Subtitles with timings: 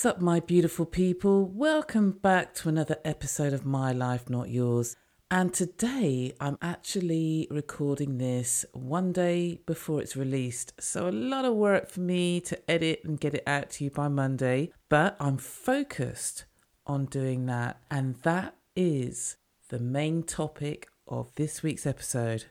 [0.00, 1.44] What's up, my beautiful people?
[1.44, 4.96] Welcome back to another episode of My Life, Not Yours.
[5.30, 10.72] And today I'm actually recording this one day before it's released.
[10.80, 13.90] So, a lot of work for me to edit and get it out to you
[13.90, 14.72] by Monday.
[14.88, 16.46] But I'm focused
[16.86, 17.82] on doing that.
[17.90, 19.36] And that is
[19.68, 22.46] the main topic of this week's episode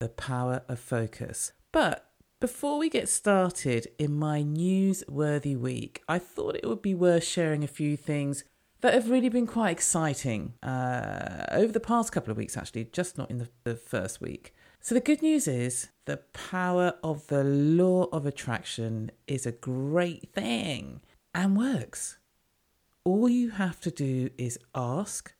[0.00, 1.52] the power of focus.
[1.70, 2.10] But
[2.44, 7.64] before we get started in my newsworthy week, I thought it would be worth sharing
[7.64, 8.44] a few things
[8.82, 13.16] that have really been quite exciting uh, over the past couple of weeks, actually, just
[13.16, 14.52] not in the, the first week.
[14.78, 20.30] So, the good news is the power of the law of attraction is a great
[20.34, 21.00] thing
[21.34, 22.18] and works.
[23.04, 25.32] All you have to do is ask,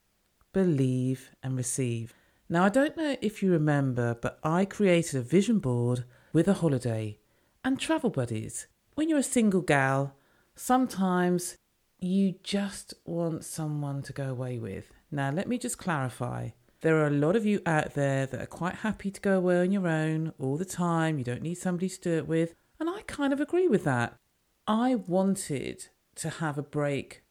[0.55, 2.15] believe, and receive.
[2.49, 6.55] Now, I don't know if you remember, but I created a vision board with a
[6.55, 7.17] holiday
[7.65, 8.67] and travel buddies.
[8.97, 10.17] When you're a single gal,
[10.57, 11.57] sometimes
[12.01, 14.91] you just want someone to go away with.
[15.13, 16.51] Now, let me just clarify.
[16.81, 19.61] There are a lot of you out there that are quite happy to go away
[19.61, 21.19] on your own all the time.
[21.19, 22.55] You don't need somebody to do it with.
[22.81, 24.17] And I kind of agree with that.
[24.67, 27.23] I wanted to have a break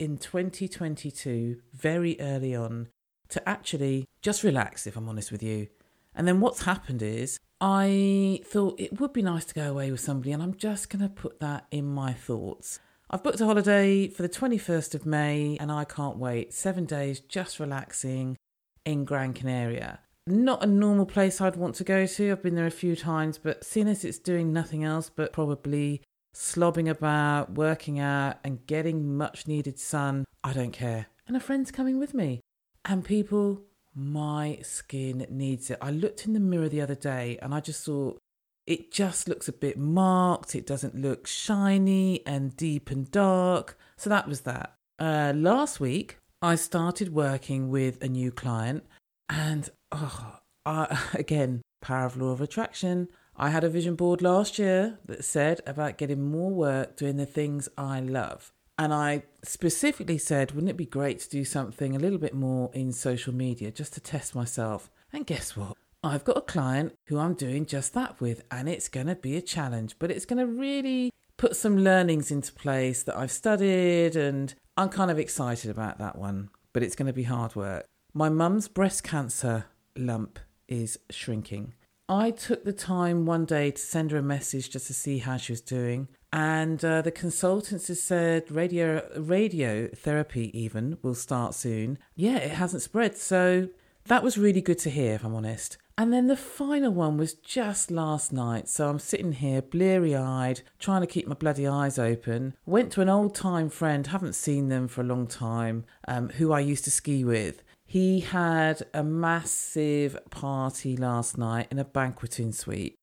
[0.00, 2.88] in 2022, very early on,
[3.28, 5.68] to actually just relax, if I'm honest with you.
[6.12, 10.00] And then what's happened is I thought it would be nice to go away with
[10.00, 12.78] somebody, and I'm just going to put that in my thoughts.
[13.10, 16.52] I've booked a holiday for the 21st of May, and I can't wait.
[16.52, 18.36] Seven days just relaxing
[18.84, 20.00] in Gran Canaria.
[20.26, 22.30] Not a normal place I'd want to go to.
[22.30, 26.02] I've been there a few times, but seeing as it's doing nothing else but probably
[26.34, 31.06] slobbing about, working out, and getting much needed sun, I don't care.
[31.26, 32.40] And a friend's coming with me.
[32.84, 33.62] And people,
[33.98, 35.78] my skin needs it.
[35.80, 38.18] I looked in the mirror the other day and I just thought,
[38.66, 40.54] it just looks a bit marked.
[40.54, 43.78] It doesn't look shiny and deep and dark.
[43.96, 44.74] So that was that.
[44.98, 48.84] Uh, last week, I started working with a new client,
[49.28, 53.08] and oh, I, again, power of law of attraction.
[53.36, 57.26] I had a vision board last year that said about getting more work doing the
[57.26, 58.52] things I love.
[58.78, 62.70] And I specifically said, wouldn't it be great to do something a little bit more
[62.72, 64.88] in social media just to test myself?
[65.12, 65.76] And guess what?
[66.04, 69.36] I've got a client who I'm doing just that with, and it's going to be
[69.36, 74.14] a challenge, but it's going to really put some learnings into place that I've studied,
[74.14, 77.84] and I'm kind of excited about that one, but it's going to be hard work.
[78.14, 79.66] My mum's breast cancer
[79.96, 81.74] lump is shrinking.
[82.08, 85.36] I took the time one day to send her a message just to see how
[85.36, 86.08] she was doing.
[86.32, 91.98] And uh, the consultants said radio radio therapy even will start soon.
[92.14, 93.68] Yeah, it hasn't spread, so
[94.06, 95.76] that was really good to hear, if I'm honest.
[95.98, 98.68] And then the final one was just last night.
[98.68, 102.54] So I'm sitting here bleary eyed, trying to keep my bloody eyes open.
[102.64, 106.52] Went to an old time friend, haven't seen them for a long time, um, who
[106.52, 107.62] I used to ski with.
[107.90, 112.94] He had a massive party last night in a banqueting suite.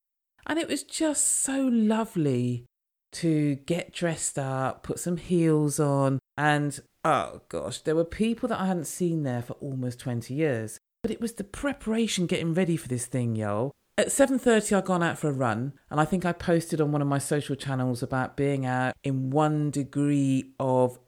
[0.46, 2.66] And it was just so lovely
[3.14, 8.60] to get dressed up, put some heels on, and oh gosh, there were people that
[8.60, 10.78] I hadn't seen there for almost 20 years.
[11.02, 13.72] But it was the preparation getting ready for this thing, yo.
[13.98, 17.02] At 7:30 I'd gone out for a run and I think I posted on one
[17.02, 21.00] of my social channels about being out in 1 degree of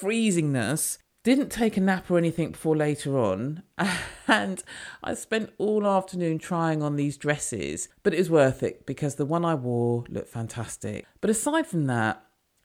[0.00, 0.98] freezingness.
[1.24, 3.62] Didn't take a nap or anything before later on,
[4.28, 4.62] and
[5.02, 9.24] I spent all afternoon trying on these dresses, but it was worth it because the
[9.24, 11.06] one I wore looked fantastic.
[11.22, 12.22] But aside from that,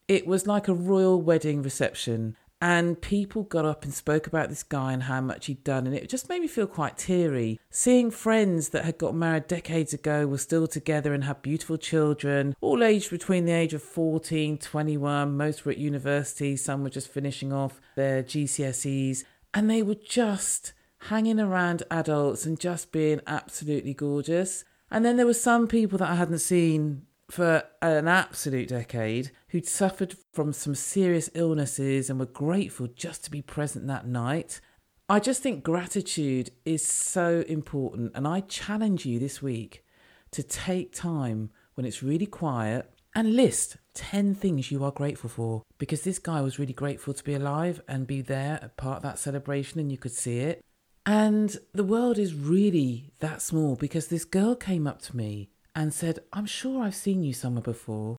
[0.09, 4.63] it was like a royal wedding reception and people got up and spoke about this
[4.63, 5.87] guy and how much he'd done.
[5.87, 7.59] And it just made me feel quite teary.
[7.69, 12.55] Seeing friends that had got married decades ago were still together and had beautiful children,
[12.59, 15.37] all aged between the age of 14, 21.
[15.37, 19.23] Most were at university, some were just finishing off their GCSEs.
[19.53, 20.73] And they were just
[21.03, 24.65] hanging around adults and just being absolutely gorgeous.
[24.91, 29.67] And then there were some people that I hadn't seen for an absolute decade who'd
[29.67, 34.61] suffered from some serious illnesses and were grateful just to be present that night.
[35.07, 39.83] I just think gratitude is so important, and I challenge you this week
[40.31, 45.63] to take time when it's really quiet and list 10 things you are grateful for
[45.77, 49.03] because this guy was really grateful to be alive and be there at part of
[49.03, 50.63] that celebration and you could see it.
[51.05, 55.49] And the world is really that small because this girl came up to me
[55.79, 58.17] and said, I'm sure I've seen you somewhere before.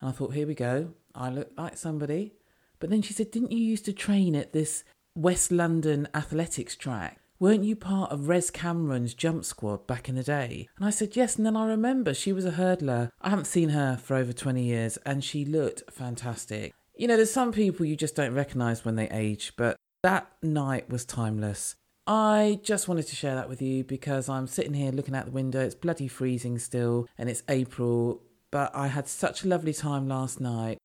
[0.00, 0.92] And I thought, here we go.
[1.12, 2.34] I look like somebody.
[2.78, 4.84] But then she said, Didn't you used to train at this
[5.16, 7.18] West London athletics track?
[7.40, 10.68] Weren't you part of Res Cameron's jump squad back in the day?
[10.76, 11.34] And I said, Yes.
[11.34, 13.10] And then I remember she was a hurdler.
[13.20, 16.72] I haven't seen her for over 20 years and she looked fantastic.
[16.94, 20.88] You know, there's some people you just don't recognize when they age, but that night
[20.88, 21.74] was timeless.
[22.06, 25.30] I just wanted to share that with you because I'm sitting here looking out the
[25.30, 25.60] window.
[25.60, 30.40] It's bloody freezing still and it's April, but I had such a lovely time last
[30.40, 30.78] night.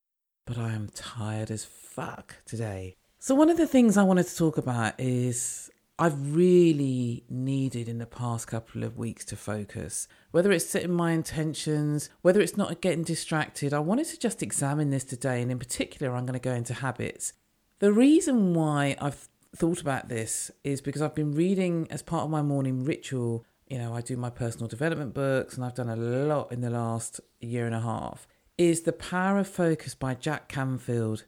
[0.45, 2.95] But I am tired as fuck today.
[3.19, 5.69] So, one of the things I wanted to talk about is
[6.00, 10.07] I've really needed in the past couple of weeks to focus.
[10.31, 14.89] Whether it's setting my intentions, whether it's not getting distracted, I wanted to just examine
[14.89, 15.42] this today.
[15.42, 17.33] And in particular, I'm going to go into habits.
[17.80, 22.30] The reason why I've thought about this is because I've been reading as part of
[22.30, 23.46] my morning ritual.
[23.68, 26.69] You know, I do my personal development books and I've done a lot in the
[26.69, 28.28] last year and a half.
[28.57, 31.25] Is The Power of Focus by Jack Canfield.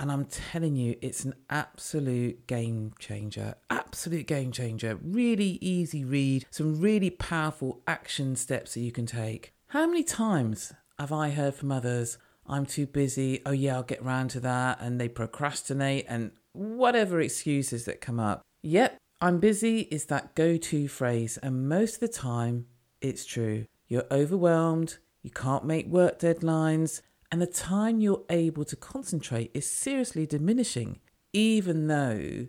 [0.00, 3.56] And I'm telling you, it's an absolute game changer.
[3.68, 4.96] Absolute game changer.
[5.02, 9.54] Really easy read, some really powerful action steps that you can take.
[9.68, 12.16] How many times have I heard from others,
[12.46, 17.20] I'm too busy, oh yeah, I'll get round to that, and they procrastinate and whatever
[17.20, 18.42] excuses that come up.
[18.62, 22.66] Yep, I'm busy is that go to phrase, and most of the time
[23.00, 23.66] it's true.
[23.86, 27.00] You're overwhelmed, you can't make work deadlines,
[27.30, 30.98] and the time you're able to concentrate is seriously diminishing,
[31.32, 32.48] even though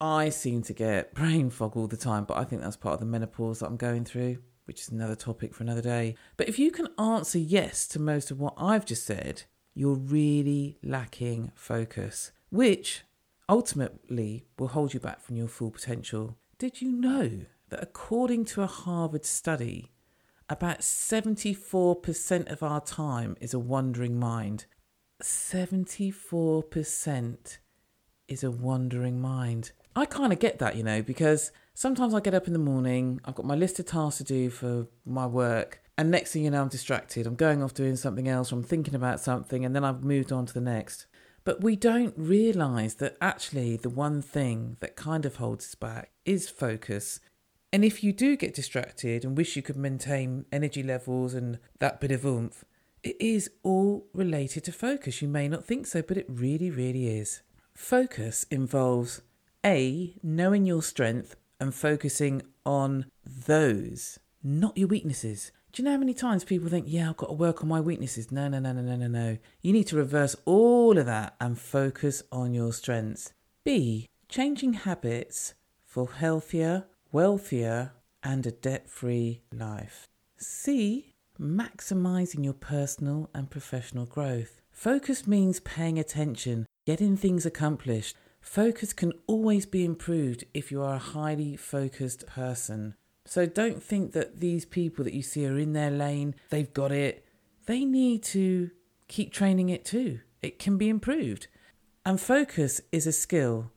[0.00, 3.00] I seem to get brain fog all the time, but I think that's part of
[3.00, 6.14] the menopause that I'm going through, which is another topic for another day.
[6.36, 9.44] But if you can answer yes to most of what I've just said,
[9.74, 13.04] you're really lacking focus, which
[13.48, 16.36] ultimately will hold you back from your full potential.
[16.58, 19.92] Did you know that according to a Harvard study,
[20.48, 24.64] about 74% of our time is a wandering mind.
[25.22, 27.58] 74%
[28.28, 29.72] is a wandering mind.
[29.94, 33.20] I kind of get that, you know, because sometimes I get up in the morning,
[33.24, 36.50] I've got my list of tasks to do for my work, and next thing you
[36.50, 37.26] know, I'm distracted.
[37.26, 40.32] I'm going off doing something else, or I'm thinking about something, and then I've moved
[40.32, 41.06] on to the next.
[41.46, 46.10] But we don't realise that actually the one thing that kind of holds us back
[46.24, 47.20] is focus.
[47.72, 52.00] And if you do get distracted and wish you could maintain energy levels and that
[52.00, 52.64] bit of oomph,
[53.04, 55.22] it is all related to focus.
[55.22, 57.42] You may not think so, but it really, really is.
[57.74, 59.22] Focus involves
[59.64, 65.52] A, knowing your strength and focusing on those, not your weaknesses.
[65.76, 67.82] Do you know how many times people think, yeah, I've got to work on my
[67.82, 68.32] weaknesses?
[68.32, 69.36] No, no, no, no, no, no, no.
[69.60, 73.34] You need to reverse all of that and focus on your strengths.
[73.62, 75.52] B, changing habits
[75.84, 77.92] for healthier, wealthier,
[78.22, 80.06] and a debt free life.
[80.38, 81.12] C.
[81.38, 84.62] Maximizing your personal and professional growth.
[84.70, 88.16] Focus means paying attention, getting things accomplished.
[88.40, 92.94] Focus can always be improved if you are a highly focused person.
[93.26, 96.92] So don't think that these people that you see are in their lane, they've got
[96.92, 97.24] it.
[97.66, 98.70] They need to
[99.08, 100.20] keep training it too.
[100.42, 101.48] It can be improved.
[102.04, 103.72] And focus is a skill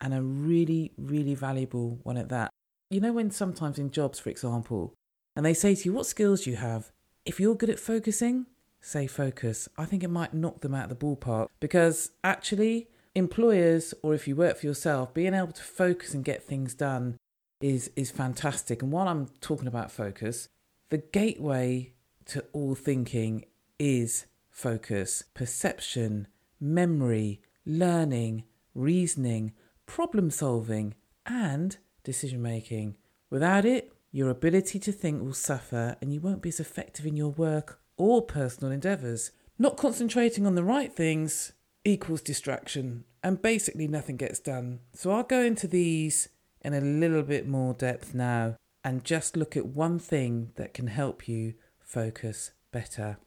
[0.00, 2.50] and a really, really valuable one at that.
[2.90, 4.94] You know, when sometimes in jobs, for example,
[5.34, 6.92] and they say to you, What skills do you have?
[7.24, 8.46] If you're good at focusing,
[8.80, 9.68] say focus.
[9.76, 14.28] I think it might knock them out of the ballpark because actually, employers, or if
[14.28, 17.16] you work for yourself, being able to focus and get things done
[17.60, 18.82] is, is fantastic.
[18.82, 20.48] And while I'm talking about focus,
[20.90, 21.92] the gateway
[22.26, 23.44] to all thinking
[23.78, 26.28] is focus, perception,
[26.60, 28.44] memory, learning,
[28.74, 29.52] reasoning,
[29.86, 30.94] problem solving,
[31.24, 32.96] and decision making.
[33.30, 37.16] Without it, your ability to think will suffer and you won't be as effective in
[37.16, 39.30] your work or personal endeavours.
[39.58, 41.52] Not concentrating on the right things
[41.84, 44.80] equals distraction, and basically nothing gets done.
[44.92, 46.28] So I'll go into these
[46.66, 50.88] in a little bit more depth now and just look at one thing that can
[50.88, 53.18] help you focus better.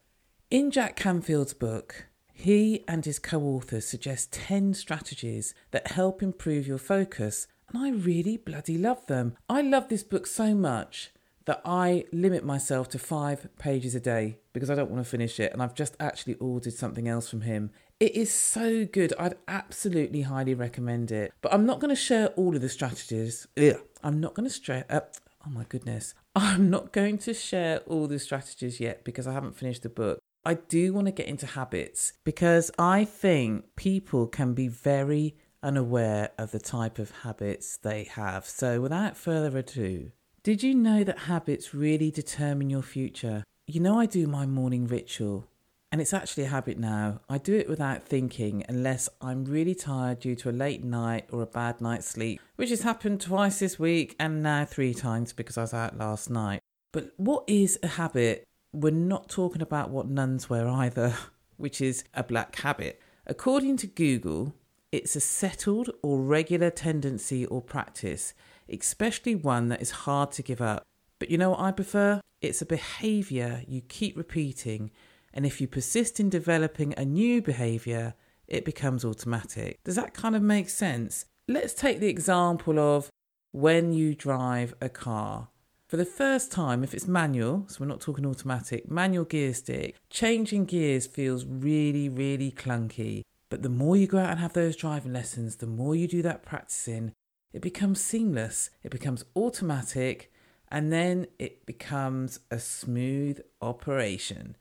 [0.50, 6.66] In Jack Canfield's book, he and his co authors suggest 10 strategies that help improve
[6.66, 9.36] your focus and I really bloody love them.
[9.48, 11.12] I love this book so much
[11.46, 15.40] that I limit myself to five pages a day because I don't want to finish
[15.40, 15.52] it.
[15.52, 17.70] And I've just actually ordered something else from him.
[18.00, 19.12] It is so good.
[19.18, 21.34] I'd absolutely highly recommend it.
[21.42, 23.46] But I'm not going to share all of the strategies.
[23.58, 23.78] Ugh.
[24.02, 24.86] I'm not going to stress.
[24.88, 25.00] Uh,
[25.46, 26.14] oh my goodness.
[26.34, 30.18] I'm not going to share all the strategies yet because I haven't finished the book.
[30.46, 36.30] I do want to get into habits because I think people can be very unaware
[36.38, 38.46] of the type of habits they have.
[38.46, 43.44] So, without further ado, did you know that habits really determine your future?
[43.66, 45.49] You know, I do my morning ritual,
[45.92, 47.20] and it's actually a habit now.
[47.28, 51.42] I do it without thinking unless I'm really tired due to a late night or
[51.42, 55.58] a bad night's sleep, which has happened twice this week and now three times because
[55.58, 56.60] I was out last night.
[56.92, 58.44] But what is a habit?
[58.72, 61.14] We're not talking about what nuns wear either,
[61.56, 63.00] which is a black habit.
[63.26, 64.54] According to Google,
[64.92, 68.32] it's a settled or regular tendency or practice,
[68.68, 70.84] especially one that is hard to give up.
[71.18, 72.20] But you know what I prefer?
[72.40, 74.90] It's a behavior you keep repeating,
[75.32, 78.14] and if you persist in developing a new behavior,
[78.46, 79.78] it becomes automatic.
[79.84, 81.24] Does that kind of make sense?
[81.46, 83.10] Let's take the example of
[83.52, 85.48] when you drive a car.
[85.88, 89.96] For the first time, if it's manual, so we're not talking automatic, manual gear stick,
[90.08, 93.22] changing gears feels really, really clunky.
[93.48, 96.22] But the more you go out and have those driving lessons, the more you do
[96.22, 97.12] that practicing,
[97.52, 100.32] it becomes seamless, it becomes automatic,
[100.68, 104.56] and then it becomes a smooth operation.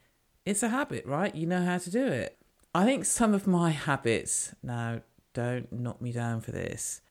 [0.49, 1.35] It's a habit, right?
[1.35, 2.35] You know how to do it.
[2.73, 5.01] I think some of my habits, now
[5.35, 7.01] don't knock me down for this.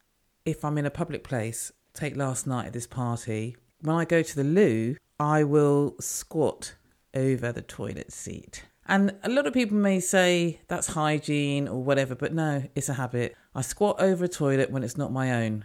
[0.45, 4.23] If I'm in a public place, take last night at this party, when I go
[4.23, 6.75] to the loo, I will squat
[7.15, 8.65] over the toilet seat.
[8.87, 12.95] And a lot of people may say that's hygiene or whatever, but no, it's a
[12.95, 13.37] habit.
[13.55, 15.65] I squat over a toilet when it's not my own.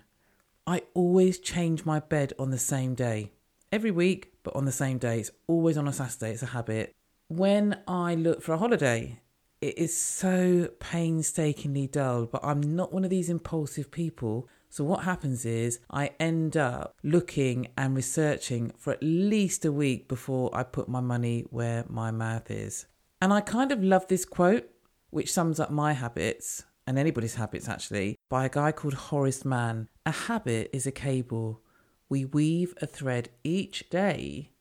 [0.68, 3.32] I always change my bed on the same day.
[3.72, 5.22] Every week, but on the same day.
[5.22, 6.34] It's always on a Saturday.
[6.34, 6.94] It's a habit.
[7.36, 9.20] When I look for a holiday,
[9.60, 15.04] it is so painstakingly dull, but I'm not one of these impulsive people so, what
[15.04, 20.63] happens is I end up looking and researching for at least a week before I
[20.63, 22.88] put my money where my mouth is.
[23.22, 24.68] And I kind of love this quote,
[25.12, 29.90] which sums up my habits and anybody's habits actually, by a guy called Horace Mann.
[30.08, 31.62] A habit is a cable.
[32.10, 34.54] We weave a thread each day,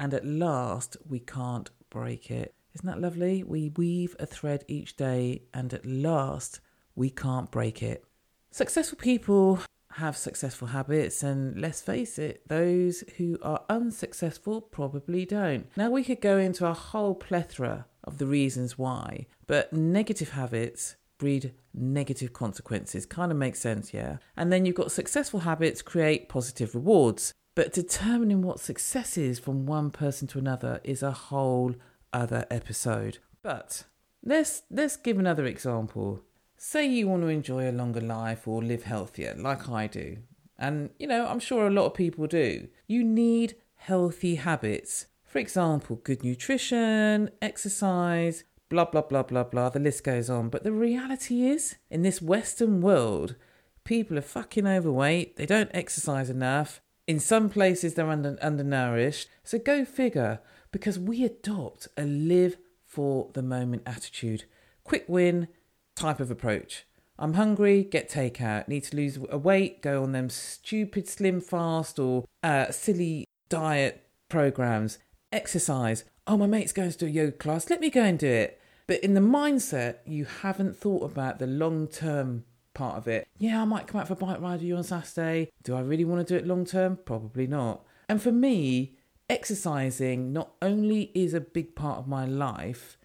[0.00, 2.54] and at last we can't break it.
[2.74, 3.42] Isn't that lovely?
[3.42, 6.60] We weave a thread each day, and at last
[6.94, 8.04] we can't break it.
[8.50, 9.60] Successful people
[9.92, 15.66] have successful habits, and let's face it, those who are unsuccessful probably don't.
[15.76, 20.96] Now, we could go into a whole plethora of the reasons why, but negative habits
[21.18, 23.04] breed negative consequences.
[23.04, 24.18] Kind of makes sense, yeah?
[24.36, 27.34] And then you've got successful habits create positive rewards.
[27.58, 31.74] But determining what success is from one person to another is a whole
[32.12, 33.18] other episode.
[33.42, 33.82] But
[34.24, 36.20] let's let's give another example.
[36.56, 40.18] Say you want to enjoy a longer life or live healthier, like I do.
[40.56, 42.68] And, you know, I'm sure a lot of people do.
[42.86, 45.06] You need healthy habits.
[45.24, 49.70] For example, good nutrition, exercise, blah, blah, blah, blah, blah.
[49.70, 50.48] The list goes on.
[50.48, 53.34] But the reality is, in this Western world,
[53.82, 55.34] people are fucking overweight.
[55.34, 56.80] They don't exercise enough.
[57.08, 59.28] In some places, they're under, undernourished.
[59.42, 64.44] So go figure, because we adopt a live for the moment attitude.
[64.84, 65.48] Quick win,
[65.96, 66.84] type of approach.
[67.18, 68.68] I'm hungry, get takeout.
[68.68, 74.06] Need to lose a weight, go on them stupid slim fast or uh, silly diet
[74.28, 74.98] programs.
[75.32, 76.04] Exercise.
[76.26, 77.70] Oh, my mate's going to do a yoga class.
[77.70, 78.60] Let me go and do it.
[78.86, 82.44] But in the mindset, you haven't thought about the long term
[82.78, 83.26] part of it.
[83.38, 85.50] Yeah, I might come out for a bike ride with you on Saturday.
[85.64, 86.98] Do I really want to do it long term?
[87.04, 87.84] Probably not.
[88.08, 88.96] And for me,
[89.28, 92.96] exercising not only is a big part of my life,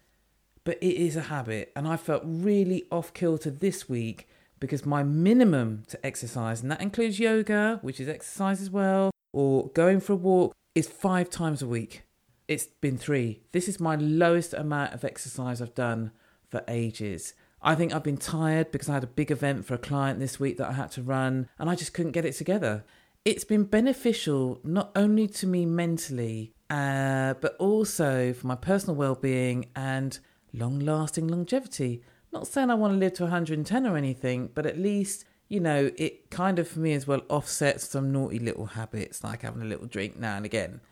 [0.62, 1.72] but it is a habit.
[1.76, 4.28] And I felt really off kilter this week
[4.60, 9.68] because my minimum to exercise, and that includes yoga, which is exercise as well, or
[9.70, 12.04] going for a walk, is five times a week.
[12.46, 13.42] It's been three.
[13.52, 16.12] This is my lowest amount of exercise I've done
[16.48, 17.34] for ages.
[17.66, 20.38] I think I've been tired because I had a big event for a client this
[20.38, 22.84] week that I had to run and I just couldn't get it together.
[23.24, 29.14] It's been beneficial not only to me mentally, uh, but also for my personal well
[29.14, 30.18] being and
[30.52, 32.02] long lasting longevity.
[32.34, 35.90] Not saying I want to live to 110 or anything, but at least, you know,
[35.96, 39.66] it kind of for me as well offsets some naughty little habits like having a
[39.66, 40.82] little drink now and again.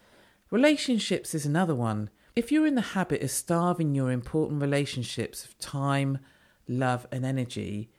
[0.51, 2.09] Relationships is another one.
[2.35, 6.19] If you're in the habit of starving your important relationships of time,
[6.73, 7.91] love, and energy,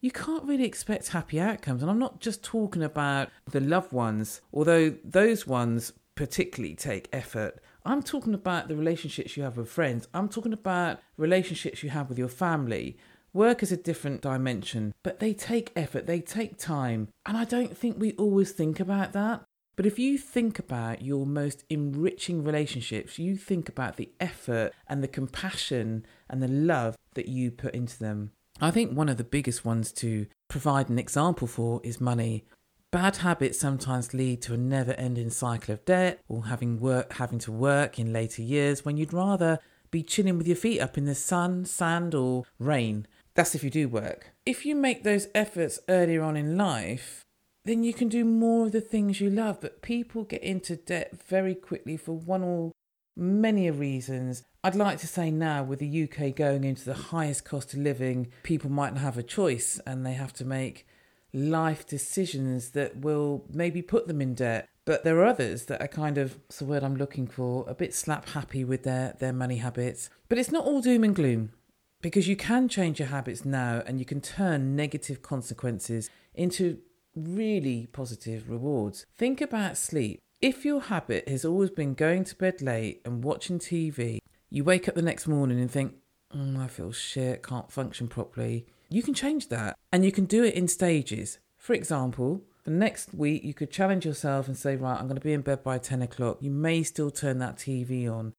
[0.00, 1.82] you can't really expect happy outcomes.
[1.82, 7.60] And I'm not just talking about the loved ones, although those ones particularly take effort.
[7.84, 10.08] I'm talking about the relationships you have with friends.
[10.12, 12.98] I'm talking about relationships you have with your family.
[13.32, 17.08] Work is a different dimension, but they take effort, they take time.
[17.26, 19.44] And I don't think we always think about that.
[19.76, 25.02] But if you think about your most enriching relationships, you think about the effort and
[25.02, 28.32] the compassion and the love that you put into them.
[28.58, 32.46] I think one of the biggest ones to provide an example for is money.
[32.90, 37.52] Bad habits sometimes lead to a never-ending cycle of debt or having work having to
[37.52, 39.58] work in later years when you'd rather
[39.90, 43.06] be chilling with your feet up in the sun, sand or rain.
[43.34, 44.32] That's if you do work.
[44.46, 47.25] If you make those efforts earlier on in life,
[47.66, 49.60] then you can do more of the things you love.
[49.60, 52.72] But people get into debt very quickly for one or
[53.16, 54.44] many reasons.
[54.62, 58.28] I'd like to say now, with the UK going into the highest cost of living,
[58.42, 60.86] people mightn't have a choice and they have to make
[61.32, 64.68] life decisions that will maybe put them in debt.
[64.84, 67.74] But there are others that are kind of, what's the word I'm looking for, a
[67.74, 70.08] bit slap happy with their, their money habits.
[70.28, 71.50] But it's not all doom and gloom
[72.00, 76.78] because you can change your habits now and you can turn negative consequences into
[77.16, 79.06] really positive rewards.
[79.16, 80.20] Think about sleep.
[80.40, 84.18] If your habit has always been going to bed late and watching TV,
[84.50, 85.94] you wake up the next morning and think,
[86.34, 88.66] mm, I feel shit, can't function properly.
[88.90, 91.38] You can change that and you can do it in stages.
[91.56, 95.24] For example, the next week you could challenge yourself and say, Right, I'm going to
[95.24, 96.38] be in bed by 10 o'clock.
[96.40, 98.34] You may still turn that TV on.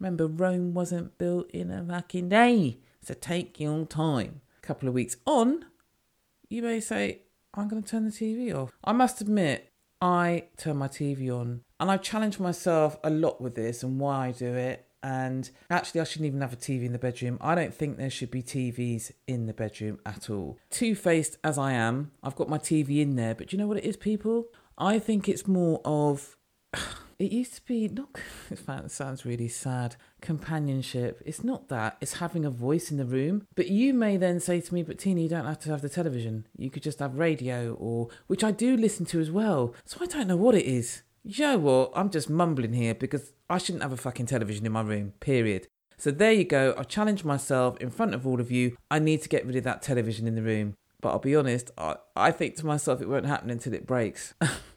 [0.00, 4.40] Remember, Rome wasn't built in a fucking day, so take your time.
[4.62, 5.64] A couple of weeks on,
[6.48, 7.22] you may say,
[7.56, 8.72] I'm going to turn the TV off.
[8.84, 13.54] I must admit, I turn my TV on and I've challenged myself a lot with
[13.54, 14.86] this and why I do it.
[15.02, 17.38] And actually, I shouldn't even have a TV in the bedroom.
[17.40, 20.58] I don't think there should be TVs in the bedroom at all.
[20.68, 23.68] Two faced as I am, I've got my TV in there, but do you know
[23.68, 24.46] what it is, people?
[24.76, 26.36] I think it's more of.
[27.18, 28.90] It used to be not.
[28.90, 29.96] Sounds really sad.
[30.20, 31.22] Companionship.
[31.24, 31.96] It's not that.
[32.00, 33.46] It's having a voice in the room.
[33.54, 35.88] But you may then say to me, "But Tina, you don't have to have the
[35.88, 36.46] television.
[36.58, 39.74] You could just have radio, or which I do listen to as well.
[39.84, 41.02] So I don't know what it is.
[41.24, 41.92] You know what?
[41.94, 45.14] I'm just mumbling here because I shouldn't have a fucking television in my room.
[45.20, 45.68] Period.
[45.96, 46.74] So there you go.
[46.76, 48.76] I challenge myself in front of all of you.
[48.90, 50.76] I need to get rid of that television in the room.
[51.00, 51.70] But I'll be honest.
[51.78, 54.34] I, I think to myself, it won't happen until it breaks.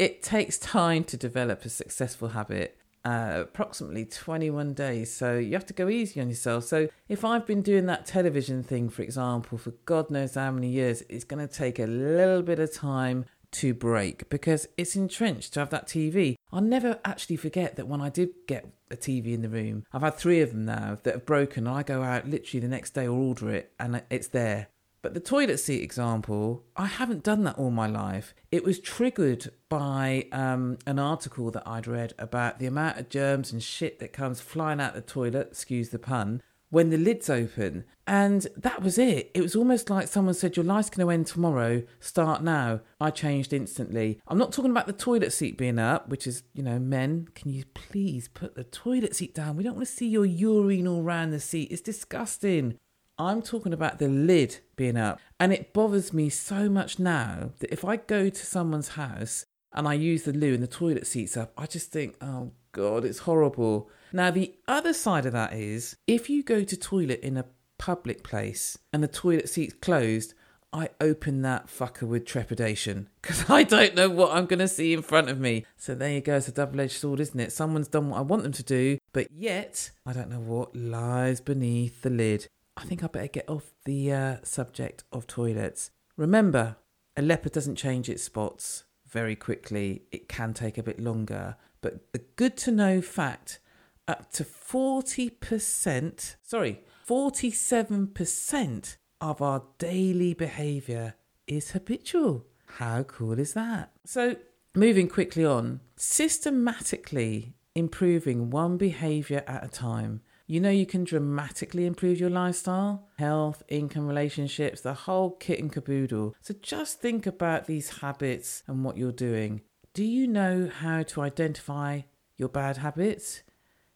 [0.00, 5.14] It takes time to develop a successful habit, uh, approximately 21 days.
[5.14, 6.64] So you have to go easy on yourself.
[6.64, 10.68] So if I've been doing that television thing, for example, for God knows how many
[10.68, 15.52] years, it's going to take a little bit of time to break because it's entrenched
[15.52, 16.36] to have that TV.
[16.50, 20.00] I'll never actually forget that when I did get a TV in the room, I've
[20.00, 21.66] had three of them now that have broken.
[21.66, 24.68] And I go out literally the next day or order it and it's there.
[25.02, 28.34] But the toilet seat example, I haven't done that all my life.
[28.52, 33.52] It was triggered by um, an article that I'd read about the amount of germs
[33.52, 37.84] and shit that comes flying out the toilet, excuse the pun, when the lid's open.
[38.06, 39.30] And that was it.
[39.34, 42.80] It was almost like someone said, Your life's going to end tomorrow, start now.
[43.00, 44.20] I changed instantly.
[44.26, 47.50] I'm not talking about the toilet seat being up, which is, you know, men, can
[47.50, 49.56] you please put the toilet seat down?
[49.56, 51.70] We don't want to see your urine all around the seat.
[51.70, 52.76] It's disgusting.
[53.20, 55.20] I'm talking about the lid being up.
[55.38, 59.86] And it bothers me so much now that if I go to someone's house and
[59.86, 63.20] I use the loo and the toilet seats up, I just think, oh God, it's
[63.20, 63.90] horrible.
[64.10, 67.44] Now, the other side of that is if you go to toilet in a
[67.76, 70.32] public place and the toilet seat's closed,
[70.72, 74.94] I open that fucker with trepidation because I don't know what I'm going to see
[74.94, 75.66] in front of me.
[75.76, 76.36] So there you go.
[76.36, 77.52] It's a double edged sword, isn't it?
[77.52, 81.42] Someone's done what I want them to do, but yet I don't know what lies
[81.42, 82.48] beneath the lid.
[82.76, 85.90] I think I better get off the uh, subject of toilets.
[86.16, 86.76] Remember,
[87.16, 91.56] a leopard doesn't change its spots very quickly, it can take a bit longer.
[91.80, 93.58] But the good to know fact
[94.06, 101.14] up to 40%, sorry, 47% of our daily behaviour
[101.46, 102.46] is habitual.
[102.78, 103.90] How cool is that?
[104.04, 104.36] So,
[104.74, 111.86] moving quickly on, systematically improving one behaviour at a time you know you can dramatically
[111.86, 116.34] improve your lifestyle, health, income, relationships, the whole kit and caboodle.
[116.40, 119.60] So just think about these habits and what you're doing.
[119.94, 122.00] Do you know how to identify
[122.36, 123.44] your bad habits?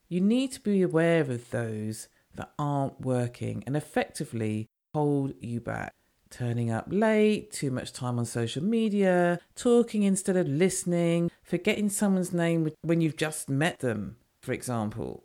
[0.09, 5.93] You need to be aware of those that aren't working and effectively hold you back.
[6.31, 12.33] Turning up late, too much time on social media, talking instead of listening, forgetting someone's
[12.33, 15.25] name when you've just met them, for example.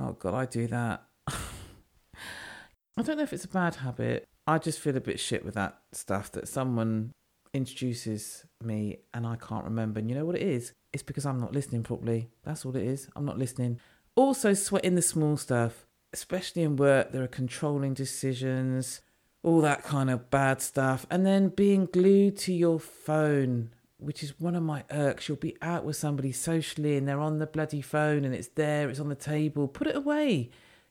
[0.00, 1.02] Oh god, I do that.
[1.26, 4.26] I don't know if it's a bad habit.
[4.46, 7.12] I just feel a bit shit with that stuff that someone
[7.52, 9.98] introduces me and I can't remember.
[9.98, 10.72] And you know what it is?
[10.92, 12.28] It's because I'm not listening properly.
[12.44, 13.08] That's all it is.
[13.16, 13.80] I'm not listening.
[14.14, 19.00] Also, sweating the small stuff, especially in work, there are controlling decisions,
[19.42, 21.06] all that kind of bad stuff.
[21.10, 25.28] And then being glued to your phone which is one of my irks.
[25.28, 28.88] You'll be out with somebody socially and they're on the bloody phone and it's there,
[28.88, 29.68] it's on the table.
[29.68, 30.50] Put it away.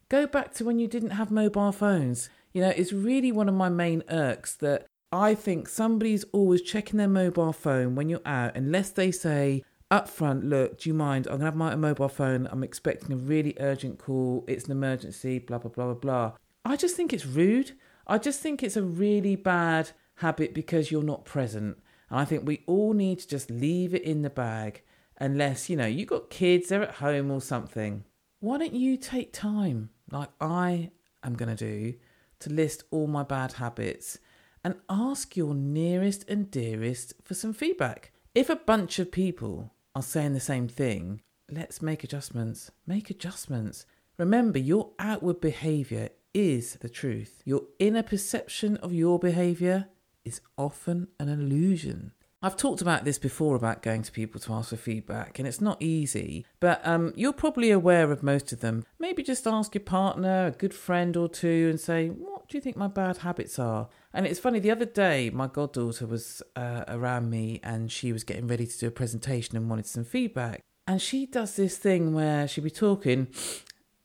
[0.10, 2.30] Go back to when you didn't have mobile phones.
[2.54, 6.98] You know, it's really one of my main irks that I think somebody's always checking
[6.98, 11.28] their mobile phone when you're out, unless they say up front, look, do you mind?
[11.28, 12.48] I'm going to have my mobile phone.
[12.52, 14.44] I'm expecting a really urgent call.
[14.48, 16.32] It's an emergency, blah, blah, blah, blah, blah.
[16.66, 17.72] I just think it's rude.
[18.06, 21.78] I just think it's a really bad habit because you're not present.
[22.10, 24.84] And I think we all need to just leave it in the bag
[25.20, 28.04] unless, you know, you've got kids, they're at home or something.
[28.40, 30.92] why don't you take time, like I
[31.24, 31.96] am going to do,
[32.40, 34.20] to list all my bad habits
[34.64, 38.12] and ask your nearest and dearest for some feedback?
[38.36, 42.72] If a bunch of people are saying the same thing, let's make adjustments.
[42.86, 43.86] Make adjustments.
[44.18, 47.42] Remember, your outward behavior is the truth.
[47.46, 49.88] Your inner perception of your behavior
[50.28, 52.12] is often an illusion.
[52.44, 55.60] I've talked about this before about going to people to ask for feedback, and it's
[55.60, 58.86] not easy, but um, you're probably aware of most of them.
[59.00, 62.62] Maybe just ask your partner, a good friend or two, and say, What do you
[62.62, 63.90] think my bad habits are?
[64.14, 68.24] And it's funny, the other day, my goddaughter was uh, around me and she was
[68.24, 70.62] getting ready to do a presentation and wanted some feedback.
[70.86, 73.28] And she does this thing where she'll be talking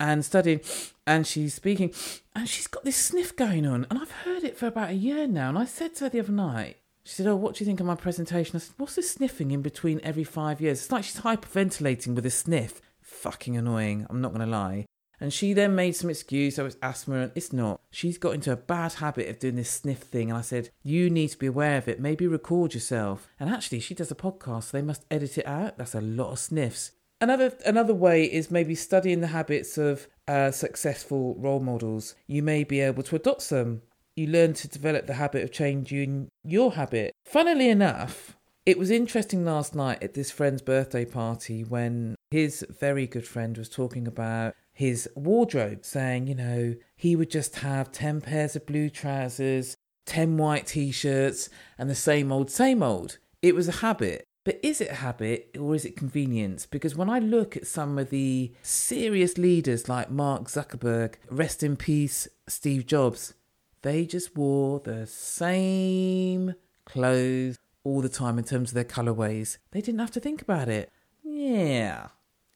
[0.02, 0.60] and studying
[1.06, 1.94] and she's speaking
[2.34, 3.86] and she's got this sniff going on.
[3.88, 5.48] And I've heard it for about a year now.
[5.48, 7.80] And I said to her the other night, she said, Oh, what do you think
[7.80, 8.56] of my presentation?
[8.56, 10.80] I said, What's this sniffing in between every five years?
[10.80, 12.80] It's like she's hyperventilating with a sniff.
[13.00, 14.86] Fucking annoying, I'm not going to lie.
[15.20, 17.80] And she then made some excuse, oh, it's asthma, and it's not.
[17.92, 20.30] She's got into a bad habit of doing this sniff thing.
[20.30, 22.00] And I said, You need to be aware of it.
[22.00, 23.28] Maybe record yourself.
[23.38, 25.78] And actually, she does a podcast, so they must edit it out.
[25.78, 26.90] That's a lot of sniffs.
[27.22, 32.16] Another another way is maybe studying the habits of uh, successful role models.
[32.26, 33.82] You may be able to adopt some
[34.16, 37.14] you learn to develop the habit of changing your habit.
[37.24, 43.06] Funnily enough, it was interesting last night at this friend's birthday party when his very
[43.06, 48.20] good friend was talking about his wardrobe, saying, you know, he would just have 10
[48.20, 53.18] pairs of blue trousers, 10 white t shirts, and the same old, same old.
[53.40, 54.26] It was a habit.
[54.44, 56.66] But is it habit or is it convenience?
[56.66, 61.76] Because when I look at some of the serious leaders like Mark Zuckerberg, rest in
[61.76, 63.34] peace, Steve Jobs,
[63.82, 69.58] they just wore the same clothes all the time in terms of their colorways.
[69.70, 70.90] They didn't have to think about it.
[71.22, 72.08] Yeah.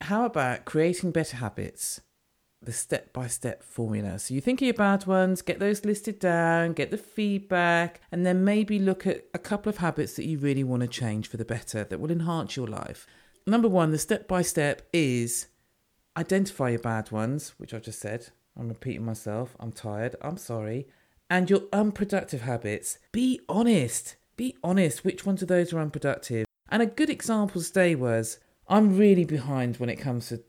[0.02, 2.00] How about creating better habits?
[2.62, 4.18] The step by step formula.
[4.18, 8.24] So you think of your bad ones, get those listed down, get the feedback, and
[8.24, 11.36] then maybe look at a couple of habits that you really want to change for
[11.36, 13.06] the better that will enhance your life.
[13.46, 15.46] Number one, the step by step is
[16.16, 18.28] identify your bad ones, which I've just said.
[18.58, 19.54] I'm repeating myself.
[19.60, 20.16] I'm tired.
[20.22, 20.86] I'm sorry
[21.28, 24.16] and your unproductive habits, be honest.
[24.36, 26.46] Be honest which ones of those are unproductive.
[26.68, 28.38] And a good example today was
[28.68, 30.42] I'm really behind when it comes to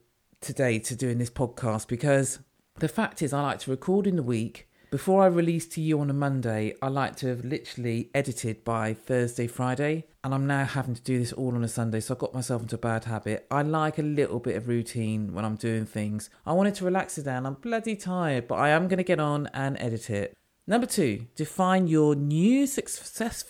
[0.47, 2.39] today to doing this podcast because
[2.79, 4.69] the fact is I like to record in the week.
[4.89, 8.93] Before I release to you on a Monday, I like to have literally edited by
[8.93, 12.17] Thursday, Friday, and I'm now having to do this all on a Sunday, so I
[12.17, 13.45] got myself into a bad habit.
[13.51, 16.29] I like a little bit of routine when I'm doing things.
[16.45, 17.45] I wanted to relax it down.
[17.45, 20.33] I'm bloody tired, but I am going to get on and edit it.
[20.65, 23.43] Number two, define your new success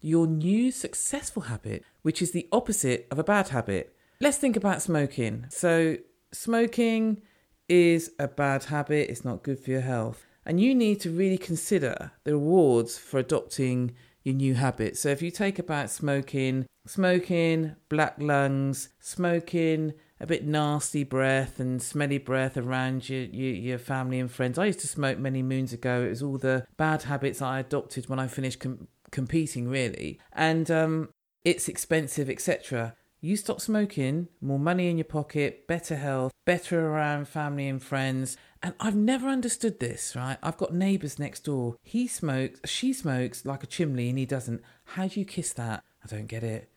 [0.00, 3.94] your new successful habit, which is the opposite of a bad habit.
[4.20, 5.46] Let's think about smoking.
[5.50, 5.98] So,
[6.32, 7.22] smoking
[7.68, 10.26] is a bad habit, it's not good for your health.
[10.44, 14.96] And you need to really consider the rewards for adopting your new habit.
[14.96, 21.82] So, if you take about smoking, smoking, black lungs, smoking, a bit nasty breath and
[21.82, 24.56] smelly breath around your, your, your family and friends.
[24.56, 26.02] I used to smoke many moons ago.
[26.02, 30.20] It was all the bad habits I adopted when I finished com- competing, really.
[30.32, 31.08] And um,
[31.44, 32.94] it's expensive, etc.
[33.24, 38.36] You stop smoking, more money in your pocket, better health, better around family and friends.
[38.60, 40.38] And I've never understood this, right?
[40.42, 41.76] I've got neighbours next door.
[41.84, 44.60] He smokes, she smokes like a chimney and he doesn't.
[44.84, 45.84] How do you kiss that?
[46.02, 46.68] I don't get it.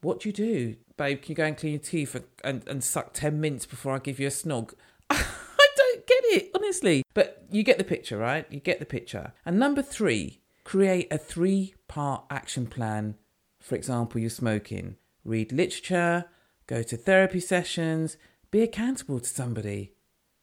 [0.00, 0.74] What do you do?
[0.96, 4.00] Babe, can you go and clean your teeth and, and suck 10 minutes before I
[4.00, 4.74] give you a snog?
[5.08, 7.04] I don't get it, honestly.
[7.14, 8.44] But you get the picture, right?
[8.50, 9.34] You get the picture.
[9.46, 13.14] And number three, create a three part action plan.
[13.60, 14.96] For example, you're smoking.
[15.24, 16.26] Read literature,
[16.66, 18.16] go to therapy sessions,
[18.50, 19.92] be accountable to somebody,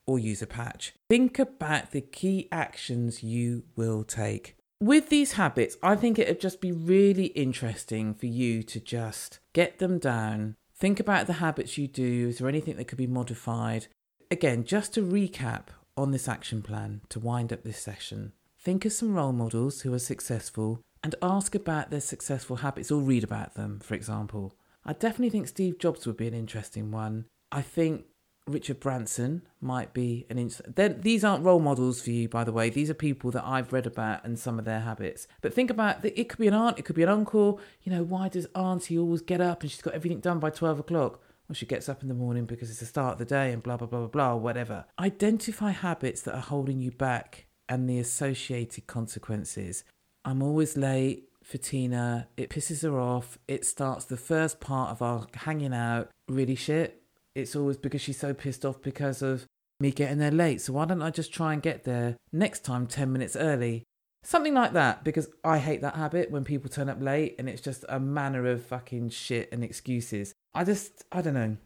[0.05, 0.93] or use a patch.
[1.09, 6.39] Think about the key actions you will take with these habits, I think it would
[6.39, 10.55] just be really interesting for you to just get them down.
[10.73, 12.29] Think about the habits you do.
[12.29, 13.87] Is there anything that could be modified?
[14.31, 15.63] Again, just to recap
[15.97, 19.93] on this action plan to wind up this session, think of some role models who
[19.93, 24.53] are successful and ask about their successful habits or read about them, for example.
[24.89, 27.25] I definitely think Steve Jobs would be an interesting one.
[27.51, 28.05] I think
[28.47, 30.99] Richard Branson might be an interesting.
[31.01, 32.71] These aren't role models for you, by the way.
[32.71, 35.27] These are people that I've read about and some of their habits.
[35.43, 36.19] But think about that.
[36.19, 36.79] It could be an aunt.
[36.79, 37.59] It could be an uncle.
[37.83, 40.79] You know, why does Auntie always get up and she's got everything done by twelve
[40.79, 41.21] o'clock?
[41.47, 43.61] Well, she gets up in the morning because it's the start of the day and
[43.61, 44.35] blah blah blah blah blah.
[44.37, 44.85] Whatever.
[44.99, 49.83] Identify habits that are holding you back and the associated consequences.
[50.25, 52.27] I'm always late for Tina.
[52.37, 53.37] It pisses her off.
[53.47, 56.99] It starts the first part of our hanging out really shit
[57.35, 59.45] it's always because she's so pissed off because of
[59.79, 60.61] me getting there late.
[60.61, 63.83] So why don't I just try and get there next time 10 minutes early?
[64.21, 67.61] Something like that, because I hate that habit when people turn up late and it's
[67.61, 70.33] just a manner of fucking shit and excuses.
[70.53, 71.57] I just, I don't know.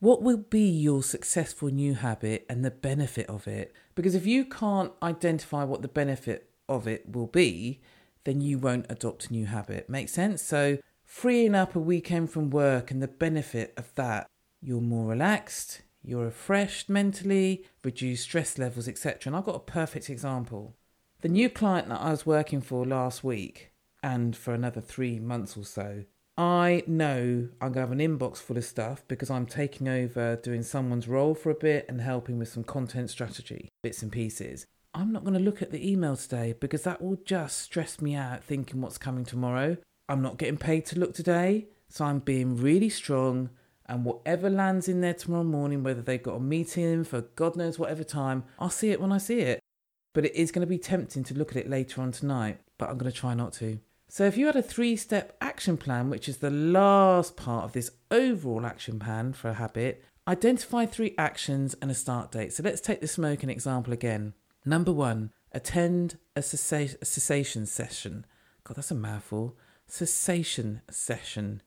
[0.00, 3.72] What will be your successful new habit and the benefit of it?
[3.94, 7.80] Because if you can't identify what the benefit of it will be,
[8.24, 9.88] then you won't adopt a new habit.
[9.88, 10.42] Make sense?
[10.42, 14.26] So, freeing up a weekend from work and the benefit of that,
[14.60, 19.20] you're more relaxed, you're refreshed mentally, reduce stress levels, etc.
[19.26, 20.74] And I've got a perfect example.
[21.20, 23.70] The new client that I was working for last week
[24.02, 26.04] and for another three months or so,
[26.36, 30.36] I know I'm going to have an inbox full of stuff because I'm taking over
[30.36, 34.66] doing someone's role for a bit and helping with some content strategy, bits and pieces.
[34.96, 38.14] I'm not going to look at the email today because that will just stress me
[38.14, 39.76] out thinking what's coming tomorrow.
[40.08, 43.50] I'm not getting paid to look today, so I'm being really strong.
[43.86, 47.76] And whatever lands in there tomorrow morning, whether they've got a meeting for God knows
[47.76, 49.58] whatever time, I'll see it when I see it.
[50.12, 52.88] But it is going to be tempting to look at it later on tonight, but
[52.88, 53.80] I'm going to try not to.
[54.08, 57.72] So, if you had a three step action plan, which is the last part of
[57.72, 62.52] this overall action plan for a habit, identify three actions and a start date.
[62.52, 64.34] So, let's take the smoking example again.
[64.64, 68.26] Number one, attend a, cessa- a cessation session.
[68.64, 69.56] God, that's a mouthful.
[69.86, 71.62] Cessation session.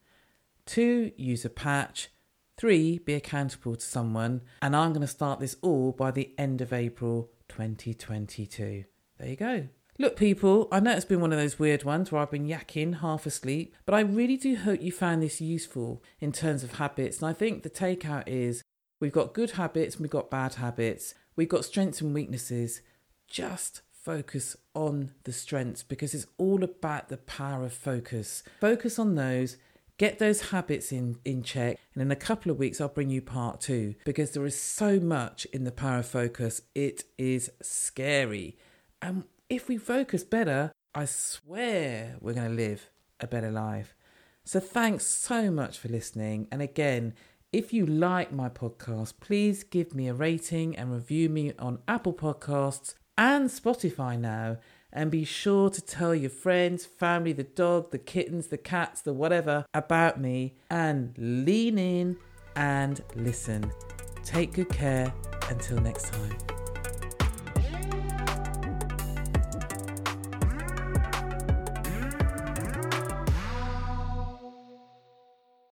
[0.66, 2.10] Two, use a patch.
[2.58, 4.42] Three, be accountable to someone.
[4.62, 8.86] And I'm going to start this all by the end of April 2022.
[9.20, 9.68] There you go.
[10.00, 13.00] Look, people, I know it's been one of those weird ones where I've been yakking
[13.00, 17.18] half asleep, but I really do hope you found this useful in terms of habits.
[17.18, 18.64] And I think the takeout is
[19.00, 21.16] we've got good habits and we've got bad habits.
[21.38, 22.82] We've got strengths and weaknesses.
[23.28, 28.42] Just focus on the strengths because it's all about the power of focus.
[28.60, 29.58] Focus on those,
[29.98, 33.22] get those habits in, in check, and in a couple of weeks, I'll bring you
[33.22, 36.62] part two because there is so much in the power of focus.
[36.74, 38.58] It is scary.
[39.00, 43.94] And if we focus better, I swear we're going to live a better life.
[44.44, 46.48] So, thanks so much for listening.
[46.52, 47.14] And again,
[47.54, 52.14] if you like my podcast, please give me a rating and review me on Apple
[52.14, 54.58] Podcasts and Spotify now.
[54.92, 59.14] And be sure to tell your friends, family, the dog, the kittens, the cats, the
[59.14, 62.18] whatever about me and lean in
[62.56, 63.72] and listen.
[64.24, 65.14] Take good care.
[65.50, 66.57] Until next time.